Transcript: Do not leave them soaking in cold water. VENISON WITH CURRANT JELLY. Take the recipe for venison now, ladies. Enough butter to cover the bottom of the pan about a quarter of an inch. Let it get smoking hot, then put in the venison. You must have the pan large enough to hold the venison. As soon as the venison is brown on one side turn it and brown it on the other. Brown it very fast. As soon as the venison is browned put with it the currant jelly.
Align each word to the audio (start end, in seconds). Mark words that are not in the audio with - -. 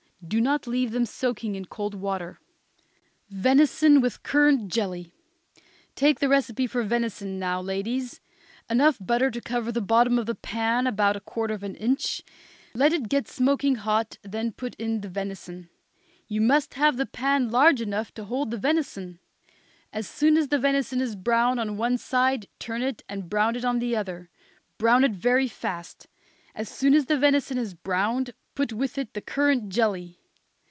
Do 0.23 0.39
not 0.39 0.67
leave 0.67 0.91
them 0.91 1.07
soaking 1.07 1.55
in 1.55 1.65
cold 1.65 1.95
water. 1.95 2.39
VENISON 3.31 4.01
WITH 4.01 4.21
CURRANT 4.21 4.67
JELLY. 4.71 5.11
Take 5.95 6.19
the 6.19 6.29
recipe 6.29 6.67
for 6.67 6.83
venison 6.83 7.39
now, 7.39 7.59
ladies. 7.59 8.21
Enough 8.69 8.99
butter 9.01 9.31
to 9.31 9.41
cover 9.41 9.71
the 9.71 9.81
bottom 9.81 10.19
of 10.19 10.27
the 10.27 10.35
pan 10.35 10.85
about 10.85 11.15
a 11.15 11.19
quarter 11.21 11.55
of 11.55 11.63
an 11.63 11.73
inch. 11.75 12.21
Let 12.75 12.93
it 12.93 13.09
get 13.09 13.27
smoking 13.27 13.75
hot, 13.75 14.19
then 14.21 14.51
put 14.51 14.75
in 14.75 15.01
the 15.01 15.09
venison. 15.09 15.69
You 16.27 16.39
must 16.41 16.75
have 16.75 16.97
the 16.97 17.07
pan 17.07 17.49
large 17.49 17.81
enough 17.81 18.13
to 18.13 18.25
hold 18.25 18.51
the 18.51 18.57
venison. 18.59 19.17
As 19.91 20.07
soon 20.07 20.37
as 20.37 20.49
the 20.49 20.59
venison 20.59 21.01
is 21.01 21.15
brown 21.15 21.57
on 21.57 21.77
one 21.77 21.97
side 21.97 22.47
turn 22.59 22.83
it 22.83 23.03
and 23.09 23.27
brown 23.29 23.55
it 23.55 23.65
on 23.65 23.79
the 23.79 23.95
other. 23.95 24.29
Brown 24.77 25.03
it 25.03 25.13
very 25.13 25.47
fast. 25.47 26.07
As 26.53 26.69
soon 26.69 26.93
as 26.93 27.07
the 27.07 27.17
venison 27.17 27.57
is 27.57 27.73
browned 27.73 28.33
put 28.53 28.73
with 28.73 28.97
it 28.97 29.13
the 29.13 29.21
currant 29.21 29.69
jelly. 29.69 30.17